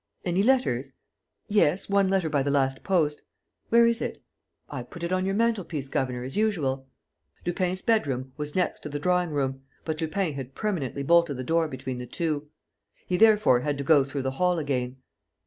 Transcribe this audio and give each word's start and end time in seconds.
"Any 0.25 0.41
letters?" 0.41 0.93
"Yes, 1.47 1.87
one 1.87 2.09
letter 2.09 2.27
by 2.27 2.41
the 2.41 2.49
last 2.49 2.83
post." 2.83 3.21
"Where 3.69 3.85
is 3.85 4.01
it?" 4.01 4.19
"I 4.67 4.81
put 4.81 5.03
it 5.03 5.11
on 5.13 5.27
your 5.27 5.35
mantel 5.35 5.63
piece, 5.63 5.89
governor, 5.89 6.23
as 6.23 6.35
usual." 6.35 6.87
Lupin's 7.45 7.83
bedroom 7.83 8.31
was 8.35 8.55
next 8.55 8.79
to 8.79 8.89
the 8.89 8.97
drawing 8.97 9.29
room, 9.29 9.61
but 9.85 10.01
Lupin 10.01 10.33
had 10.33 10.55
permanently 10.55 11.03
bolted 11.03 11.35
the 11.35 11.43
door 11.43 11.67
between 11.67 11.99
the 11.99 12.07
two. 12.07 12.49
He, 13.05 13.15
therefore, 13.15 13.59
had 13.59 13.77
to 13.77 13.83
go 13.83 14.03
through 14.03 14.23
the 14.23 14.31
hall 14.41 14.57
again. 14.57 14.97